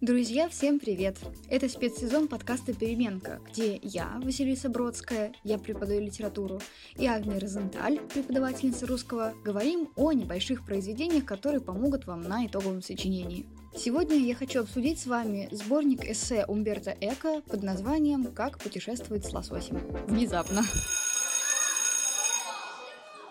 Друзья, 0.00 0.48
всем 0.48 0.80
привет! 0.80 1.18
Это 1.50 1.68
спецсезон 1.68 2.26
подкаста 2.26 2.72
«Переменка», 2.72 3.38
где 3.50 3.78
я, 3.82 4.18
Василиса 4.24 4.70
Бродская, 4.70 5.34
я 5.44 5.58
преподаю 5.58 6.00
литературу, 6.00 6.58
и 6.96 7.06
Агния 7.06 7.38
Розенталь, 7.38 8.00
преподавательница 8.14 8.86
русского, 8.86 9.34
говорим 9.44 9.90
о 9.96 10.12
небольших 10.12 10.64
произведениях, 10.64 11.26
которые 11.26 11.60
помогут 11.60 12.06
вам 12.06 12.22
на 12.22 12.46
итоговом 12.46 12.80
сочинении. 12.80 13.44
Сегодня 13.76 14.16
я 14.16 14.34
хочу 14.34 14.62
обсудить 14.62 14.98
с 14.98 15.06
вами 15.06 15.50
сборник 15.52 16.06
эссе 16.06 16.46
Умберто 16.48 16.96
Эко 16.98 17.42
под 17.42 17.62
названием 17.62 18.32
«Как 18.32 18.58
путешествовать 18.58 19.26
с 19.26 19.34
лососем». 19.34 19.82
Внезапно. 20.06 20.62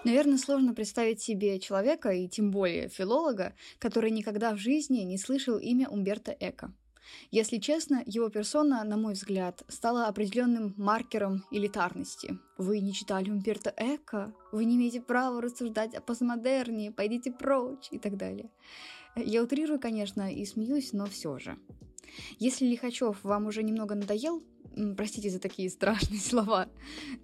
Наверное, 0.05 0.38
сложно 0.38 0.73
представить 0.73 1.21
себе 1.21 1.59
человека, 1.59 2.11
и 2.11 2.27
тем 2.29 2.52
более 2.52 2.88
филолога, 2.88 3.54
который 3.79 4.11
никогда 4.11 4.54
в 4.54 4.57
жизни 4.57 4.99
не 4.99 5.18
слышал 5.18 5.57
имя 5.57 5.89
Умберто 5.89 6.36
Эко. 6.39 6.73
Если 7.31 7.57
честно, 7.57 8.04
его 8.05 8.30
персона, 8.30 8.84
на 8.84 8.95
мой 8.95 9.13
взгляд, 9.13 9.63
стала 9.67 10.07
определенным 10.07 10.73
маркером 10.77 11.43
элитарности. 11.52 12.38
Вы 12.57 12.80
не 12.80 12.93
читали 12.93 13.30
Умберто 13.30 13.73
Эко, 13.76 14.34
вы 14.52 14.66
не 14.66 14.77
имеете 14.77 15.02
права 15.02 15.41
рассуждать 15.41 15.93
о 15.95 16.02
постмодерне, 16.02 16.91
пойдите 16.91 17.31
прочь 17.31 17.90
и 17.91 17.99
так 17.99 18.16
далее. 18.16 18.49
Я 19.16 19.43
утрирую, 19.43 19.79
конечно, 19.79 20.34
и 20.34 20.45
смеюсь, 20.45 20.93
но 20.93 21.07
все 21.07 21.40
же. 21.40 21.57
Если 22.40 22.66
Лихачев 22.66 23.23
вам 23.23 23.48
уже 23.48 23.63
немного 23.63 23.95
надоел, 23.95 24.44
простите 24.95 25.30
за 25.30 25.40
такие 25.40 25.70
страшные 25.70 26.20
слова, 26.20 26.68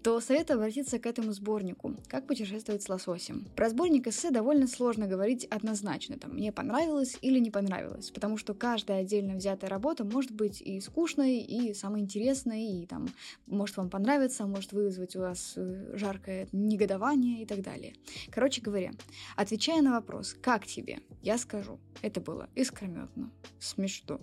то 0.03 0.19
советую 0.19 0.57
обратиться 0.57 0.99
к 0.99 1.05
этому 1.05 1.31
сборнику 1.31 1.95
«Как 2.07 2.27
путешествовать 2.27 2.83
с 2.83 2.89
лососем». 2.89 3.47
Про 3.55 3.69
сборник 3.69 4.07
эссе 4.07 4.31
довольно 4.31 4.67
сложно 4.67 5.07
говорить 5.07 5.45
однозначно, 5.45 6.17
там, 6.17 6.33
мне 6.33 6.51
понравилось 6.51 7.17
или 7.21 7.39
не 7.39 7.51
понравилось, 7.51 8.11
потому 8.11 8.37
что 8.37 8.53
каждая 8.53 9.01
отдельно 9.01 9.35
взятая 9.35 9.69
работа 9.69 10.03
может 10.03 10.31
быть 10.31 10.61
и 10.61 10.79
скучной, 10.79 11.39
и 11.39 11.73
самой 11.73 12.01
интересной, 12.01 12.81
и 12.81 12.85
там, 12.85 13.07
может 13.45 13.77
вам 13.77 13.89
понравиться, 13.89 14.45
может 14.45 14.73
вызвать 14.73 15.15
у 15.15 15.19
вас 15.19 15.53
э, 15.55 15.95
жаркое 15.95 16.47
негодование 16.51 17.43
и 17.43 17.45
так 17.45 17.61
далее. 17.61 17.93
Короче 18.31 18.61
говоря, 18.61 18.91
отвечая 19.35 19.81
на 19.81 19.91
вопрос 19.91 20.35
«Как 20.41 20.65
тебе?», 20.65 20.99
я 21.21 21.37
скажу, 21.37 21.79
это 22.01 22.21
было 22.21 22.49
искрометно, 22.55 23.31
смешно, 23.59 24.19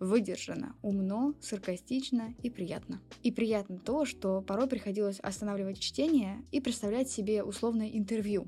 Выдержано, 0.00 0.74
умно, 0.82 1.34
саркастично 1.40 2.34
и 2.42 2.50
приятно. 2.50 3.00
И 3.22 3.32
приятно 3.32 3.78
то, 3.78 4.04
что 4.04 4.40
порой 4.42 4.68
приходилось 4.68 5.20
останавливать 5.20 5.80
чтение 5.80 6.44
и 6.52 6.60
представлять 6.60 7.10
себе 7.10 7.42
условное 7.42 7.88
интервью. 7.88 8.46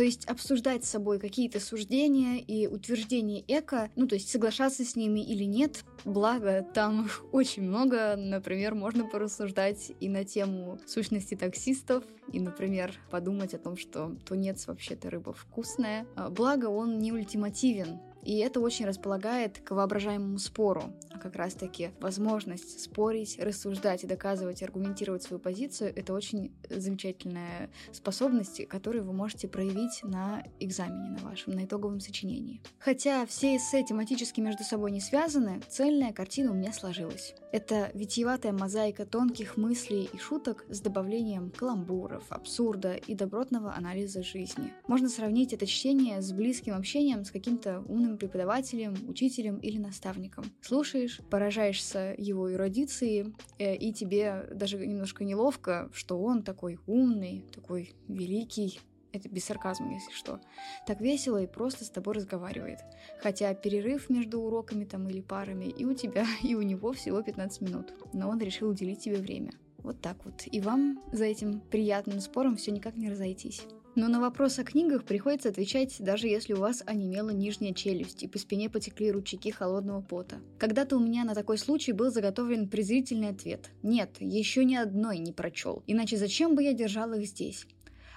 То 0.00 0.04
есть 0.04 0.24
обсуждать 0.24 0.84
с 0.84 0.88
собой 0.88 1.18
какие-то 1.18 1.60
суждения 1.60 2.38
и 2.38 2.66
утверждения 2.66 3.44
эко, 3.46 3.90
ну 3.96 4.06
то 4.06 4.14
есть 4.14 4.30
соглашаться 4.30 4.82
с 4.82 4.96
ними 4.96 5.20
или 5.20 5.44
нет, 5.44 5.84
благо 6.06 6.66
там 6.72 7.04
их 7.04 7.22
очень 7.32 7.64
много, 7.64 8.16
например, 8.16 8.74
можно 8.74 9.04
порассуждать 9.04 9.92
и 10.00 10.08
на 10.08 10.24
тему 10.24 10.78
сущности 10.86 11.34
таксистов, 11.34 12.02
и, 12.32 12.40
например, 12.40 12.94
подумать 13.10 13.52
о 13.52 13.58
том, 13.58 13.76
что 13.76 14.16
тунец 14.24 14.66
вообще-то 14.68 15.10
рыба 15.10 15.34
вкусная. 15.34 16.06
А 16.16 16.30
благо 16.30 16.66
он 16.66 16.98
не 16.98 17.12
ультимативен, 17.12 18.00
и 18.22 18.38
это 18.38 18.60
очень 18.60 18.86
располагает 18.86 19.60
к 19.60 19.70
воображаемому 19.70 20.38
спору, 20.38 20.92
а 21.10 21.18
как 21.18 21.36
раз-таки 21.36 21.90
возможность 22.00 22.80
спорить, 22.80 23.38
рассуждать 23.38 24.04
и 24.04 24.06
доказывать, 24.06 24.62
аргументировать 24.62 25.22
свою 25.22 25.40
позицию— 25.40 25.92
это 25.96 26.12
очень 26.12 26.52
замечательная 26.68 27.70
способность, 27.92 28.66
которую 28.68 29.04
вы 29.04 29.12
можете 29.12 29.48
проявить 29.48 30.02
на 30.02 30.44
экзамене 30.58 31.10
на 31.10 31.28
вашем, 31.28 31.54
на 31.54 31.64
итоговом 31.64 32.00
сочинении. 32.00 32.60
Хотя 32.78 33.26
все 33.26 33.56
эссе 33.56 33.84
тематически 33.84 34.40
между 34.40 34.64
собой 34.64 34.90
не 34.90 35.00
связаны, 35.00 35.60
цельная 35.68 36.12
картина 36.12 36.52
у 36.52 36.54
меня 36.54 36.72
сложилась. 36.72 37.34
Это 37.52 37.90
витиеватая 37.94 38.52
мозаика 38.52 39.04
тонких 39.06 39.56
мыслей 39.56 40.08
и 40.12 40.18
шуток 40.18 40.64
с 40.68 40.80
добавлением 40.80 41.50
каламбуров, 41.50 42.24
абсурда 42.28 42.94
и 42.94 43.14
добротного 43.14 43.74
анализа 43.74 44.22
жизни. 44.22 44.72
Можно 44.86 45.08
сравнить 45.08 45.52
это 45.52 45.66
чтение 45.66 46.22
с 46.22 46.32
близким 46.32 46.76
общением 46.76 47.24
с 47.24 47.30
каким-то 47.30 47.80
умным 47.88 48.09
умным 48.10 48.18
преподавателем, 48.18 48.94
учителем 49.08 49.58
или 49.58 49.78
наставником. 49.78 50.44
Слушаешь, 50.60 51.20
поражаешься 51.30 52.14
его 52.18 52.52
эрудиции, 52.52 53.32
э, 53.58 53.76
и 53.76 53.92
тебе 53.92 54.48
даже 54.52 54.84
немножко 54.84 55.24
неловко, 55.24 55.88
что 55.92 56.20
он 56.20 56.42
такой 56.42 56.78
умный, 56.86 57.44
такой 57.54 57.94
великий, 58.08 58.80
это 59.12 59.28
без 59.28 59.44
сарказма, 59.44 59.92
если 59.92 60.12
что. 60.12 60.40
Так 60.86 61.00
весело 61.00 61.42
и 61.42 61.46
просто 61.46 61.84
с 61.84 61.90
тобой 61.90 62.14
разговаривает. 62.14 62.78
Хотя 63.20 63.54
перерыв 63.54 64.08
между 64.08 64.40
уроками 64.40 64.84
там 64.84 65.08
или 65.08 65.20
парами 65.20 65.64
и 65.64 65.84
у 65.84 65.94
тебя, 65.94 66.26
и 66.42 66.54
у 66.54 66.62
него 66.62 66.92
всего 66.92 67.22
15 67.22 67.60
минут. 67.60 67.92
Но 68.12 68.28
он 68.28 68.38
решил 68.38 68.68
уделить 68.68 69.00
тебе 69.00 69.16
время. 69.16 69.52
Вот 69.82 70.00
так 70.00 70.16
вот. 70.24 70.44
И 70.50 70.60
вам 70.60 71.00
за 71.12 71.24
этим 71.24 71.60
приятным 71.60 72.20
спором 72.20 72.56
все 72.56 72.70
никак 72.70 72.96
не 72.96 73.10
разойтись. 73.10 73.62
Но 73.96 74.06
на 74.06 74.20
вопрос 74.20 74.58
о 74.58 74.64
книгах 74.64 75.04
приходится 75.04 75.48
отвечать, 75.48 75.96
даже 75.98 76.28
если 76.28 76.52
у 76.52 76.60
вас 76.60 76.82
онемела 76.86 77.30
нижняя 77.30 77.74
челюсть 77.74 78.22
и 78.22 78.28
по 78.28 78.38
спине 78.38 78.70
потекли 78.70 79.10
ручейки 79.10 79.50
холодного 79.50 80.00
пота. 80.00 80.36
Когда-то 80.58 80.96
у 80.96 81.00
меня 81.00 81.24
на 81.24 81.34
такой 81.34 81.58
случай 81.58 81.92
был 81.92 82.10
заготовлен 82.12 82.68
презрительный 82.68 83.30
ответ. 83.30 83.70
Нет, 83.82 84.10
еще 84.20 84.64
ни 84.64 84.76
одной 84.76 85.18
не 85.18 85.32
прочел. 85.32 85.82
Иначе 85.88 86.16
зачем 86.16 86.54
бы 86.54 86.62
я 86.62 86.72
держал 86.72 87.12
их 87.14 87.26
здесь? 87.26 87.66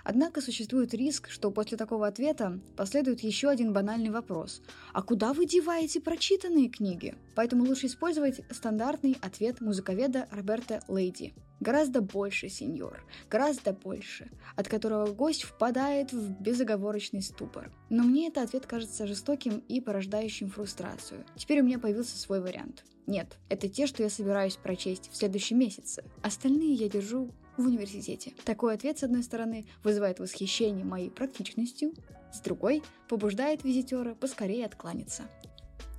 Однако 0.03 0.41
существует 0.41 0.93
риск, 0.93 1.29
что 1.29 1.51
после 1.51 1.77
такого 1.77 2.07
ответа 2.07 2.59
последует 2.75 3.21
еще 3.21 3.49
один 3.49 3.73
банальный 3.73 4.09
вопрос. 4.09 4.61
А 4.91 5.01
куда 5.01 5.33
вы 5.33 5.45
деваете 5.45 6.01
прочитанные 6.01 6.69
книги? 6.69 7.15
Поэтому 7.35 7.63
лучше 7.63 7.87
использовать 7.87 8.41
стандартный 8.51 9.17
ответ 9.21 9.61
музыковеда 9.61 10.27
Роберта 10.31 10.81
Лейди. 10.87 11.33
Гораздо 11.59 12.01
больше, 12.01 12.49
сеньор, 12.49 13.05
гораздо 13.29 13.71
больше, 13.71 14.29
от 14.57 14.67
которого 14.67 15.13
гость 15.13 15.43
впадает 15.43 16.11
в 16.11 16.41
безоговорочный 16.41 17.21
ступор. 17.21 17.71
Но 17.89 18.03
мне 18.03 18.27
этот 18.27 18.49
ответ 18.49 18.65
кажется 18.65 19.07
жестоким 19.07 19.63
и 19.69 19.79
порождающим 19.79 20.49
фрустрацию. 20.49 21.25
Теперь 21.37 21.61
у 21.61 21.63
меня 21.63 21.79
появился 21.79 22.17
свой 22.17 22.41
вариант. 22.41 22.83
Нет, 23.07 23.37
это 23.49 23.69
те, 23.69 23.87
что 23.87 24.03
я 24.03 24.09
собираюсь 24.09 24.57
прочесть 24.57 25.09
в 25.11 25.15
следующем 25.15 25.59
месяце. 25.59 26.03
Остальные 26.21 26.73
я 26.73 26.89
держу 26.89 27.31
в 27.57 27.65
университете. 27.65 28.33
Такой 28.45 28.73
ответ, 28.73 28.99
с 28.99 29.03
одной 29.03 29.23
стороны, 29.23 29.65
вызывает 29.83 30.19
восхищение 30.19 30.85
моей 30.85 31.09
практичностью, 31.09 31.93
с 32.33 32.39
другой 32.41 32.83
побуждает 33.07 33.63
визитера 33.63 34.15
поскорее 34.15 34.65
откланяться. 34.65 35.23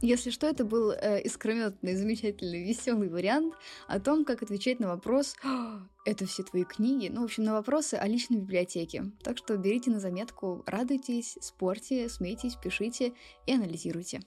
Если 0.01 0.29
что, 0.29 0.47
это 0.47 0.67
был 0.67 0.91
э, 0.91 1.23
искрометный, 1.23 1.95
замечательный, 1.95 2.63
веселый 2.63 3.09
вариант 3.09 3.55
о 3.87 3.99
том, 4.01 4.27
как 4.27 4.43
отвечать 4.43 4.79
на 4.79 4.89
вопрос 4.89 5.35
«А, 5.43 5.81
«Это 6.05 6.27
все 6.27 6.43
твои 6.43 6.65
книги?» 6.65 7.09
Ну, 7.11 7.23
в 7.23 7.25
общем, 7.25 7.45
на 7.45 7.55
вопросы 7.55 7.95
о 7.95 8.07
личной 8.07 8.37
библиотеке. 8.37 9.05
Так 9.23 9.39
что 9.39 9.57
берите 9.57 9.91
на 9.91 10.01
заметку, 10.01 10.63
радуйтесь, 10.67 11.39
спорьте, 11.41 12.11
смейтесь, 12.11 12.57
пишите 12.57 13.15
и 13.47 13.55
анализируйте. 13.55 14.21